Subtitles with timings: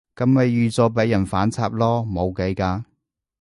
[0.15, 2.85] 噉咪預咗畀人反插囉，冇計㗎